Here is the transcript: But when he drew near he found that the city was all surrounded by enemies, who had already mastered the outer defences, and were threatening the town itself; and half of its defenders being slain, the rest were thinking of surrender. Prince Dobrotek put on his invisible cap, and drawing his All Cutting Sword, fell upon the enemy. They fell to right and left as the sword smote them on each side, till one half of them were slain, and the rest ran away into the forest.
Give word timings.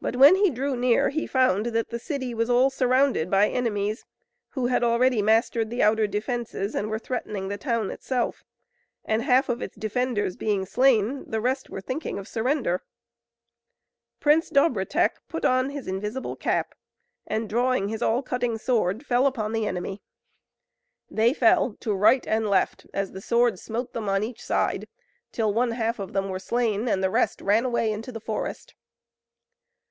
But 0.00 0.14
when 0.14 0.36
he 0.36 0.48
drew 0.48 0.76
near 0.76 1.08
he 1.08 1.26
found 1.26 1.66
that 1.66 1.90
the 1.90 1.98
city 1.98 2.32
was 2.32 2.48
all 2.48 2.70
surrounded 2.70 3.28
by 3.28 3.48
enemies, 3.48 4.04
who 4.50 4.66
had 4.68 4.84
already 4.84 5.20
mastered 5.22 5.70
the 5.70 5.82
outer 5.82 6.06
defences, 6.06 6.76
and 6.76 6.88
were 6.88 7.00
threatening 7.00 7.48
the 7.48 7.58
town 7.58 7.90
itself; 7.90 8.44
and 9.04 9.22
half 9.22 9.48
of 9.48 9.60
its 9.60 9.74
defenders 9.76 10.36
being 10.36 10.64
slain, 10.66 11.28
the 11.28 11.40
rest 11.40 11.68
were 11.68 11.80
thinking 11.80 12.16
of 12.16 12.28
surrender. 12.28 12.84
Prince 14.20 14.50
Dobrotek 14.50 15.16
put 15.26 15.44
on 15.44 15.70
his 15.70 15.88
invisible 15.88 16.36
cap, 16.36 16.76
and 17.26 17.48
drawing 17.48 17.88
his 17.88 18.00
All 18.00 18.22
Cutting 18.22 18.56
Sword, 18.56 19.04
fell 19.04 19.26
upon 19.26 19.50
the 19.52 19.66
enemy. 19.66 20.00
They 21.10 21.34
fell 21.34 21.74
to 21.80 21.92
right 21.92 22.24
and 22.24 22.48
left 22.48 22.86
as 22.94 23.10
the 23.10 23.20
sword 23.20 23.58
smote 23.58 23.94
them 23.94 24.08
on 24.08 24.22
each 24.22 24.44
side, 24.44 24.86
till 25.32 25.52
one 25.52 25.72
half 25.72 25.98
of 25.98 26.12
them 26.12 26.28
were 26.28 26.38
slain, 26.38 26.86
and 26.86 27.02
the 27.02 27.10
rest 27.10 27.40
ran 27.40 27.64
away 27.64 27.90
into 27.90 28.12
the 28.12 28.20
forest. 28.20 28.76